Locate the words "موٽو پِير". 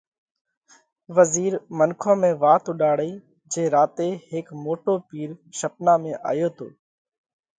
4.63-5.29